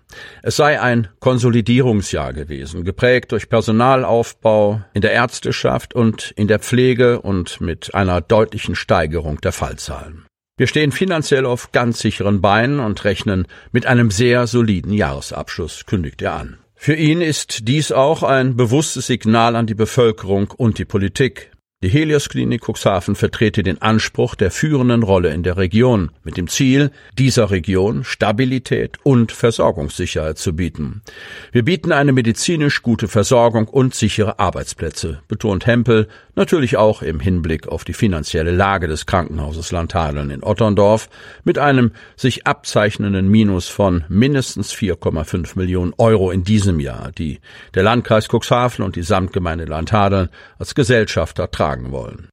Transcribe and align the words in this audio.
Es 0.44 0.58
sei 0.58 0.82
ein 0.82 1.08
Konsolidierungsjahr 1.22 2.34
gewesen, 2.34 2.84
geprägt 2.84 3.32
durch 3.32 3.48
Personalaufbau 3.48 4.82
in 4.94 5.00
der 5.00 5.14
Ärzteschaft 5.14 5.94
und 5.94 6.32
in 6.36 6.50
der 6.50 6.60
Pflege 6.60 7.22
und 7.22 7.62
mit 7.62 7.96
einer 7.96 8.20
deutlichen 8.20 8.76
Steigerung 8.76 9.40
der 9.40 9.54
Fallzahlen. 9.54 10.26
Wir 10.58 10.68
stehen 10.68 10.94
finanziell 10.94 11.46
auf 11.46 11.74
ganz 11.74 12.00
sicheren 12.00 12.40
Beinen 12.40 12.80
und 12.80 13.04
rechnen 13.04 13.46
mit 13.74 13.86
einem 13.88 14.10
sehr 14.10 14.48
soliden 14.48 14.94
Jahresabschluss, 14.94 15.86
kündigt 15.86 16.22
er 16.22 16.36
an. 16.36 16.60
Für 16.76 16.96
ihn 16.96 17.20
ist 17.20 17.68
dies 17.68 17.92
auch 17.92 18.24
ein 18.24 18.56
bewusstes 18.56 19.08
Signal 19.08 19.58
an 19.58 19.68
die 19.68 19.76
Bevölkerung 19.76 20.52
und 20.56 20.78
die 20.78 20.86
Politik. 20.86 21.52
Die 21.86 21.92
Helios 21.92 22.30
Klinik 22.30 22.64
Cuxhaven 22.68 23.14
vertrete 23.14 23.62
den 23.62 23.80
Anspruch 23.80 24.34
der 24.34 24.50
führenden 24.50 25.04
Rolle 25.04 25.32
in 25.32 25.44
der 25.44 25.56
Region 25.56 26.10
mit 26.24 26.36
dem 26.36 26.48
Ziel, 26.48 26.90
dieser 27.20 27.52
Region 27.52 28.04
Stabilität 28.04 28.98
und 29.04 29.32
Versorgungssicherheit 29.32 30.40
zu 30.40 30.56
bieten. 30.56 31.04
Wir 31.52 31.64
bieten 31.64 31.92
eine 31.92 32.12
medizinisch 32.12 32.82
gute 32.82 33.08
Versorgung 33.08 33.68
und 33.68 33.94
sichere 33.94 34.40
Arbeitsplätze, 34.40 35.22
betont 35.28 35.68
Hempel, 35.68 36.08
natürlich 36.34 36.76
auch 36.76 37.04
im 37.04 37.20
Hinblick 37.20 37.68
auf 37.68 37.84
die 37.84 37.94
finanzielle 37.94 38.52
Lage 38.52 38.88
des 38.88 39.06
Krankenhauses 39.06 39.72
Landhadeln 39.72 40.32
in 40.32 40.44
Otterndorf 40.44 41.08
mit 41.44 41.60
einem 41.60 41.92
sich 42.16 42.48
abzeichnenden 42.48 43.30
Minus 43.30 43.68
von 43.68 44.06
mindestens 44.10 44.74
4,5 44.74 45.52
Millionen 45.56 45.94
Euro 46.00 46.32
in 46.32 46.44
diesem 46.44 46.80
Jahr, 46.80 47.12
die 47.12 47.42
der 47.76 47.84
Landkreis 47.84 48.28
Cuxhaven 48.28 48.84
und 48.84 48.96
die 48.96 49.04
Samtgemeinde 49.04 49.66
Landhadeln 49.66 50.30
als 50.58 50.74
Gesellschafter 50.74 51.52
tragen 51.52 51.75
tragen 51.76 51.92
wollen. 51.92 52.30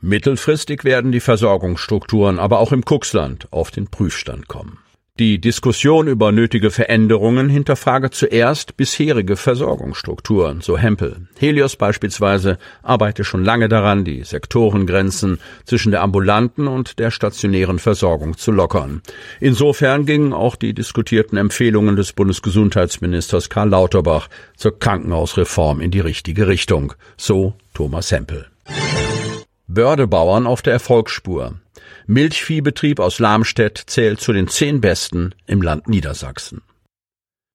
Mittelfristig 0.00 0.84
werden 0.84 1.12
die 1.12 1.20
Versorgungsstrukturen 1.20 2.38
aber 2.38 2.58
auch 2.58 2.72
im 2.72 2.84
Kuxland 2.84 3.48
auf 3.50 3.70
den 3.70 3.88
Prüfstand 3.88 4.48
kommen. 4.48 4.78
Die 5.18 5.38
Diskussion 5.38 6.08
über 6.08 6.32
nötige 6.32 6.70
Veränderungen 6.70 7.50
hinterfrage 7.50 8.08
zuerst 8.08 8.78
bisherige 8.78 9.36
Versorgungsstrukturen, 9.36 10.62
so 10.62 10.78
Hempel. 10.78 11.28
Helios 11.38 11.76
beispielsweise 11.76 12.56
arbeite 12.82 13.24
schon 13.24 13.44
lange 13.44 13.68
daran, 13.68 14.06
die 14.06 14.24
Sektorengrenzen 14.24 15.38
zwischen 15.66 15.90
der 15.90 16.00
ambulanten 16.00 16.68
und 16.68 16.98
der 16.98 17.10
stationären 17.10 17.78
Versorgung 17.78 18.38
zu 18.38 18.50
lockern. 18.50 19.02
Insofern 19.40 20.06
gingen 20.06 20.32
auch 20.32 20.56
die 20.56 20.72
diskutierten 20.72 21.36
Empfehlungen 21.36 21.96
des 21.96 22.14
Bundesgesundheitsministers 22.14 23.50
Karl 23.50 23.68
Lauterbach 23.68 24.30
zur 24.56 24.78
Krankenhausreform 24.78 25.82
in 25.82 25.90
die 25.90 26.00
richtige 26.00 26.48
Richtung, 26.48 26.94
so 27.18 27.52
Thomas 27.74 28.10
Hempel. 28.10 28.49
Bördebauern 29.66 30.46
auf 30.46 30.62
der 30.62 30.72
Erfolgsspur. 30.72 31.60
Milchviehbetrieb 32.06 32.98
aus 32.98 33.18
Lamstedt 33.18 33.82
zählt 33.86 34.20
zu 34.20 34.32
den 34.32 34.48
zehn 34.48 34.80
besten 34.80 35.34
im 35.46 35.62
Land 35.62 35.88
Niedersachsen. 35.88 36.62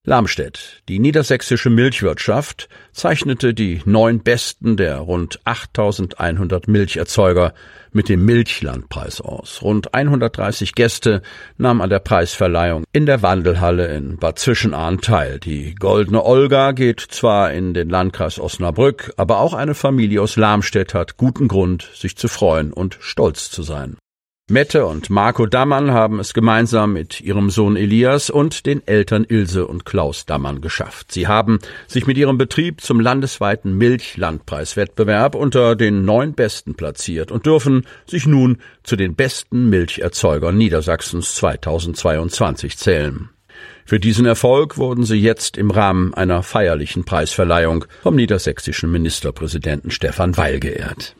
Lamstedt, 0.08 0.84
die 0.88 1.00
niedersächsische 1.00 1.72
Milchwirtschaft, 1.72 2.70
zeichnete 2.92 3.56
die 3.56 3.82
neun 3.86 4.20
besten 4.20 4.78
der 4.78 5.00
rund 5.00 5.40
8100 5.46 6.68
Milcherzeuger 6.68 7.56
mit 7.92 8.08
dem 8.08 8.24
Milchlandpreis 8.24 9.20
aus. 9.20 9.64
Rund 9.64 9.96
130 9.96 10.76
Gäste 10.76 11.24
nahmen 11.58 11.82
an 11.82 11.90
der 11.90 12.00
Preisverleihung 12.00 12.84
in 12.92 13.08
der 13.08 13.24
Wandelhalle 13.24 13.88
in 13.88 14.18
Bad 14.18 14.38
Zwischenahn 14.38 15.02
teil. 15.02 15.40
Die 15.40 15.74
Goldene 15.74 16.24
Olga 16.24 16.74
geht 16.74 17.00
zwar 17.00 17.52
in 17.52 17.74
den 17.74 17.90
Landkreis 17.90 18.40
Osnabrück, 18.40 19.12
aber 19.18 19.40
auch 19.40 19.56
eine 19.56 19.74
Familie 19.74 20.22
aus 20.22 20.36
Lamstedt 20.36 20.94
hat 20.94 21.18
guten 21.18 21.48
Grund, 21.48 21.90
sich 21.96 22.16
zu 22.16 22.28
freuen 22.28 22.74
und 22.74 22.98
stolz 23.00 23.50
zu 23.50 23.64
sein. 23.64 23.98
Mette 24.48 24.86
und 24.86 25.10
Marco 25.10 25.48
Dammann 25.48 25.90
haben 25.90 26.20
es 26.20 26.36
gemeinsam 26.36 26.94
mit 26.94 27.20
ihrem 27.20 27.50
Sohn 27.50 27.76
Elias 27.76 28.30
und 28.30 28.68
den 28.68 28.88
Eltern 28.88 29.26
Ilse 29.28 29.66
und 29.66 29.86
Klaus 29.86 30.28
Dammann 30.28 30.62
geschafft. 30.62 31.12
Sie 31.12 31.28
haben 31.28 31.58
sich 31.88 32.06
mit 32.06 32.16
ihrem 32.16 32.38
Betrieb 32.38 32.82
zum 32.82 33.00
landesweiten 33.00 33.76
Milchlandpreiswettbewerb 33.76 35.34
unter 35.34 35.76
den 35.76 36.06
neun 36.06 36.34
Besten 36.34 36.76
platziert 36.76 37.32
und 37.32 37.48
dürfen 37.48 37.88
sich 38.06 38.28
nun 38.28 38.60
zu 38.84 38.96
den 38.96 39.16
besten 39.16 39.72
Milcherzeugern 39.72 40.56
Niedersachsens 40.56 41.34
2022 41.34 42.78
zählen. 42.78 43.30
Für 43.84 44.00
diesen 44.00 44.28
Erfolg 44.28 44.78
wurden 44.78 45.06
sie 45.06 45.20
jetzt 45.20 45.58
im 45.58 45.72
Rahmen 45.72 46.14
einer 46.14 46.44
feierlichen 46.44 47.04
Preisverleihung 47.04 47.86
vom 48.04 48.16
niedersächsischen 48.16 48.92
Ministerpräsidenten 48.92 49.90
Stefan 49.90 50.38
Weil 50.38 50.60
geehrt. 50.60 51.16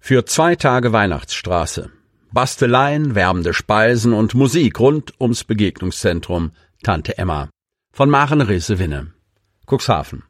Für 0.00 0.24
zwei 0.24 0.56
Tage 0.56 0.92
Weihnachtsstraße. 0.92 1.92
Basteleien, 2.32 3.16
wärmende 3.16 3.52
Speisen 3.52 4.12
und 4.12 4.34
Musik 4.34 4.78
rund 4.78 5.12
ums 5.20 5.42
Begegnungszentrum 5.42 6.52
Tante 6.84 7.18
Emma 7.18 7.48
von 7.92 8.08
Maren 8.08 8.40
Rese-Winne. 8.40 9.08
Cuxhaven. 9.66 10.22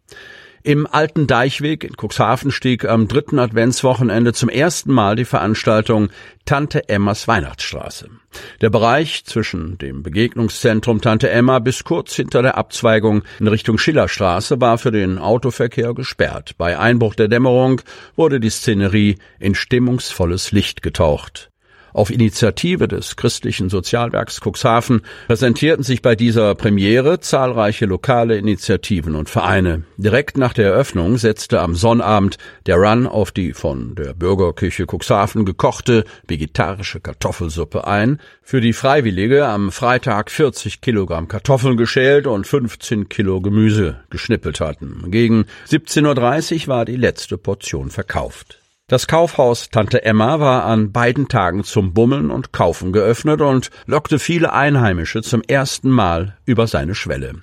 Im 0.62 0.87
alten 0.87 1.27
Deichweg 1.27 1.84
in 1.84 1.94
Cuxhaven 1.97 2.50
stieg 2.50 2.87
am 2.87 3.06
dritten 3.06 3.38
Adventswochenende 3.38 4.33
zum 4.33 4.49
ersten 4.49 4.93
Mal 4.93 5.16
die 5.16 5.25
Veranstaltung 5.27 6.09
Tante 6.47 6.88
Emmas 6.88 7.28
Weihnachtsstraße. 7.28 8.09
Der 8.62 8.70
Bereich 8.70 9.25
zwischen 9.25 9.76
dem 9.76 10.03
Begegnungszentrum 10.03 11.03
Tante 11.03 11.29
Emma 11.29 11.58
bis 11.58 11.85
kurz 11.85 12.14
hinter 12.14 12.41
der 12.41 12.56
Abzweigung 12.56 13.25
in 13.38 13.49
Richtung 13.49 13.76
Schillerstraße 13.76 14.61
war 14.61 14.79
für 14.79 14.91
den 14.91 15.19
Autoverkehr 15.19 15.93
gesperrt. 15.93 16.55
Bei 16.56 16.79
Einbruch 16.79 17.14
der 17.14 17.29
Dämmerung 17.29 17.82
wurde 18.17 18.41
die 18.41 18.50
Szenerie 18.50 19.17
in 19.38 19.55
stimmungsvolles 19.55 20.53
Licht 20.53 20.81
getaucht. 20.82 21.50
Auf 21.92 22.10
Initiative 22.10 22.88
des 22.88 23.16
christlichen 23.16 23.69
Sozialwerks 23.69 24.40
Cuxhaven 24.40 25.02
präsentierten 25.26 25.82
sich 25.82 26.02
bei 26.02 26.14
dieser 26.14 26.54
Premiere 26.54 27.20
zahlreiche 27.20 27.87
lokale 27.87 28.37
Initiativen 28.37 29.14
und 29.14 29.28
Vereine. 29.28 29.84
Direkt 29.96 30.37
nach 30.37 30.52
der 30.52 30.66
Eröffnung 30.66 31.19
setzte 31.19 31.60
am 31.60 31.75
Sonnabend 31.75 32.38
der 32.66 32.76
Run 32.76 33.06
auf 33.06 33.32
die 33.32 33.52
von 33.52 33.94
der 33.94 34.14
Bürgerkirche 34.14 34.87
Cuxhaven 34.87 35.44
gekochte 35.44 36.04
vegetarische 36.26 37.00
Kartoffelsuppe 37.00 37.87
ein, 37.87 38.19
für 38.43 38.60
die 38.60 38.72
Freiwillige 38.72 39.46
am 39.46 39.70
Freitag 39.70 40.31
40 40.31 40.81
Kilogramm 40.81 41.28
Kartoffeln 41.28 41.76
geschält 41.76 42.26
und 42.26 42.46
15 42.46 43.08
Kilo 43.08 43.40
Gemüse 43.40 44.00
geschnippelt 44.10 44.60
hatten. 44.60 45.10
Gegen 45.10 45.44
17.30 45.69 46.62
Uhr 46.62 46.66
war 46.69 46.84
die 46.84 46.96
letzte 46.96 47.38
Portion 47.38 47.90
verkauft. 47.90 48.59
Das 48.90 49.06
Kaufhaus 49.06 49.70
Tante 49.70 50.04
Emma 50.04 50.40
war 50.40 50.64
an 50.64 50.90
beiden 50.90 51.28
Tagen 51.28 51.62
zum 51.62 51.94
Bummeln 51.94 52.28
und 52.32 52.52
Kaufen 52.52 52.92
geöffnet 52.92 53.40
und 53.40 53.70
lockte 53.87 54.19
viele 54.19 54.52
Einheimische 54.52 55.22
zum 55.22 55.42
ersten 55.46 55.90
Mal 55.90 56.37
über 56.44 56.66
seine 56.66 56.96
Schwelle. 56.96 57.34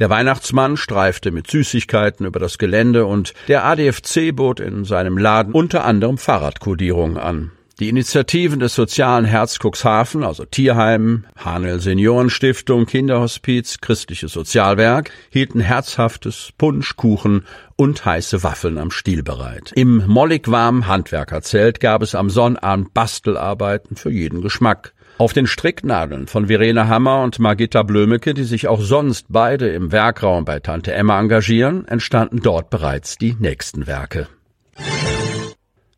Der 0.00 0.10
Weihnachtsmann 0.10 0.76
streifte 0.76 1.30
mit 1.30 1.48
Süßigkeiten 1.48 2.26
über 2.26 2.40
das 2.40 2.58
Gelände 2.58 3.06
und 3.06 3.32
der 3.46 3.64
ADFC 3.64 4.34
bot 4.34 4.58
in 4.58 4.84
seinem 4.84 5.18
Laden 5.18 5.52
unter 5.52 5.84
anderem 5.84 6.18
Fahrradkodierung 6.18 7.16
an. 7.16 7.52
Die 7.80 7.88
Initiativen 7.88 8.58
des 8.58 8.74
sozialen 8.74 9.24
Herz 9.24 9.60
Cuxhaven, 9.60 10.24
also 10.24 10.44
Tierheim, 10.44 11.26
Hanel 11.36 11.78
Seniorenstiftung, 11.78 12.86
Kinderhospiz, 12.86 13.78
Christliches 13.80 14.32
Sozialwerk, 14.32 15.12
hielten 15.30 15.60
herzhaftes 15.60 16.50
Punsch, 16.58 16.96
Kuchen 16.96 17.44
und 17.76 18.04
heiße 18.04 18.42
Waffeln 18.42 18.78
am 18.78 18.90
Stiel 18.90 19.22
bereit. 19.22 19.70
Im 19.76 20.04
mollig 20.08 20.50
warmen 20.50 20.88
Handwerkerzelt 20.88 21.78
gab 21.78 22.02
es 22.02 22.16
am 22.16 22.30
Sonnabend 22.30 22.94
Bastelarbeiten 22.94 23.94
für 23.94 24.10
jeden 24.10 24.42
Geschmack. 24.42 24.92
Auf 25.18 25.32
den 25.32 25.46
Stricknadeln 25.46 26.26
von 26.26 26.48
Verena 26.48 26.88
Hammer 26.88 27.22
und 27.22 27.38
Margitta 27.38 27.84
Blömecke, 27.84 28.34
die 28.34 28.42
sich 28.42 28.66
auch 28.66 28.80
sonst 28.80 29.26
beide 29.28 29.68
im 29.68 29.92
Werkraum 29.92 30.44
bei 30.44 30.58
Tante 30.58 30.92
Emma 30.92 31.20
engagieren, 31.20 31.86
entstanden 31.86 32.40
dort 32.42 32.70
bereits 32.70 33.18
die 33.18 33.36
nächsten 33.38 33.86
Werke. 33.86 34.26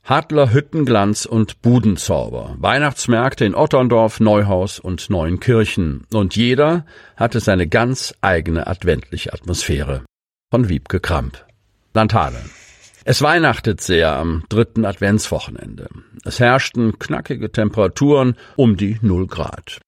Hadler 0.03 0.53
Hüttenglanz 0.53 1.27
und 1.27 1.63
Budenzauber, 1.63 2.57
Weihnachtsmärkte 2.59 3.45
in 3.45 3.55
Otterndorf, 3.55 4.21
Neuhaus 4.21 4.79
und 4.79 5.09
Neuenkirchen. 5.11 6.07
Und 6.13 6.37
jeder 6.37 6.85
hatte 7.17 7.41
seine 7.41 7.69
ganz 7.69 8.15
eigene 8.21 8.67
adventliche 8.67 9.33
Atmosphäre. 9.33 10.05
Von 10.51 10.69
Wiebke 10.69 11.01
Kramp. 11.01 11.45
Landhadeln. 11.95 12.51
Es 13.05 13.23
weihnachtet 13.23 13.81
sehr 13.81 14.17
am 14.17 14.45
dritten 14.49 14.85
Adventswochenende. 14.85 15.89
Es 16.25 16.39
herrschten 16.39 16.99
knackige 16.99 17.51
Temperaturen 17.51 18.37
um 18.57 18.77
die 18.77 18.99
Null 19.01 19.27
Grad. 19.27 19.81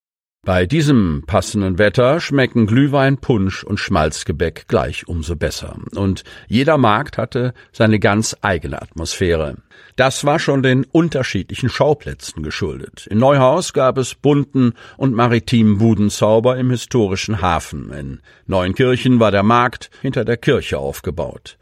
Bei 0.45 0.67
diesem 0.67 1.23
passenden 1.25 1.79
Wetter 1.79 2.19
schmecken 2.19 2.67
Glühwein, 2.67 3.19
Punsch 3.19 3.63
und 3.63 3.79
Schmalzgebäck 3.79 4.67
gleich 4.67 5.07
umso 5.07 5.37
besser. 5.37 5.77
Und 5.95 6.25
jeder 6.49 6.79
Markt 6.79 7.17
hatte 7.17 7.55
seine 7.71 8.01
ganz 8.01 8.37
eigene 8.41 8.83
Atmosphäre. 8.83 9.59
Das 9.95 10.25
war 10.25 10.41
schon 10.41 10.65
den 10.65 10.83
unterschiedlichen 10.83 11.69
Schauplätzen 11.69 12.43
geschuldet. 12.43 13.07
In 13.07 13.19
Neuhaus 13.19 13.73
gab 13.73 13.99
es 13.99 14.17
bunten 14.17 14.73
und 14.97 15.15
maritimen 15.15 15.79
Budenzauber 15.79 16.57
im 16.57 16.71
historischen 16.71 17.41
Hafen. 17.41 17.93
In 17.93 18.21
Neuenkirchen 18.49 19.21
war 19.21 19.31
der 19.31 19.45
Markt 19.45 19.91
hinter 20.01 20.25
der 20.25 20.39
Kirche 20.39 20.77
aufgebaut. 20.79 21.57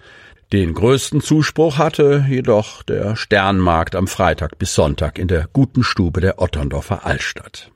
Den 0.55 0.73
größten 0.73 1.21
Zuspruch 1.21 1.77
hatte 1.77 2.25
jedoch 2.27 2.83
der 2.83 3.15
Sternmarkt 3.15 3.95
am 3.95 4.07
Freitag 4.07 4.59
bis 4.59 4.75
Sonntag 4.75 5.19
in 5.19 5.29
der 5.29 5.49
guten 5.53 5.85
Stube 5.85 6.23
der 6.23 6.41
Otterndorfer 6.41 7.05
Altstadt. 7.05 7.71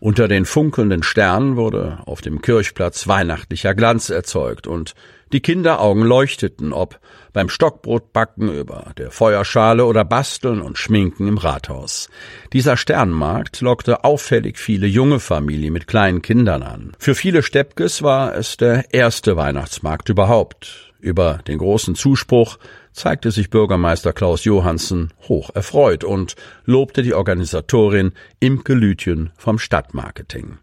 Unter 0.00 0.28
den 0.28 0.44
funkelnden 0.44 1.02
Sternen 1.02 1.56
wurde 1.56 1.98
auf 2.06 2.20
dem 2.20 2.40
Kirchplatz 2.40 3.08
weihnachtlicher 3.08 3.74
Glanz 3.74 4.10
erzeugt 4.10 4.68
und 4.68 4.94
die 5.32 5.40
Kinderaugen 5.40 6.04
leuchteten, 6.04 6.72
ob 6.72 7.00
beim 7.32 7.48
Stockbrotbacken 7.48 8.52
über 8.52 8.92
der 8.96 9.10
Feuerschale 9.10 9.84
oder 9.84 10.04
Basteln 10.04 10.62
und 10.62 10.78
Schminken 10.78 11.26
im 11.26 11.36
Rathaus. 11.36 12.08
Dieser 12.52 12.76
Sternmarkt 12.76 13.60
lockte 13.60 14.04
auffällig 14.04 14.58
viele 14.58 14.86
junge 14.86 15.18
Familien 15.18 15.72
mit 15.72 15.88
kleinen 15.88 16.22
Kindern 16.22 16.62
an. 16.62 16.92
Für 16.98 17.16
viele 17.16 17.42
Steppkes 17.42 18.02
war 18.02 18.36
es 18.36 18.56
der 18.56 18.94
erste 18.94 19.36
Weihnachtsmarkt 19.36 20.08
überhaupt. 20.08 20.94
Über 21.00 21.38
den 21.46 21.58
großen 21.58 21.94
Zuspruch 21.94 22.58
zeigte 22.98 23.30
sich 23.30 23.48
Bürgermeister 23.48 24.12
Klaus 24.12 24.44
Johansen 24.44 25.12
hoch 25.28 25.50
erfreut 25.54 26.04
und 26.04 26.36
lobte 26.64 27.02
die 27.02 27.14
Organisatorin 27.14 28.12
Imke 28.40 28.74
Lütjen 28.74 29.30
vom 29.36 29.58
Stadtmarketing. 29.58 30.58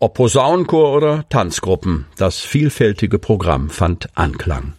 Ob 0.00 0.14
Posaunenchor 0.14 0.94
oder 0.94 1.28
Tanzgruppen, 1.28 2.06
das 2.16 2.40
vielfältige 2.40 3.18
Programm 3.18 3.70
fand 3.70 4.08
Anklang. 4.14 4.74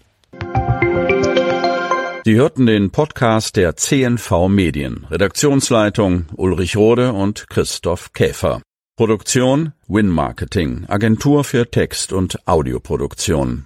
Sie 2.25 2.35
hörten 2.35 2.65
den 2.65 2.91
Podcast 2.91 3.55
der 3.55 3.75
CNV 3.75 4.49
Medien. 4.49 5.07
Redaktionsleitung 5.09 6.27
Ulrich 6.35 6.77
Rode 6.77 7.13
und 7.13 7.49
Christoph 7.49 8.13
Käfer. 8.13 8.61
Produktion 8.95 9.71
Win 9.87 10.09
Marketing, 10.09 10.85
Agentur 10.87 11.43
für 11.43 11.71
Text- 11.71 12.13
und 12.13 12.47
Audioproduktion. 12.47 13.65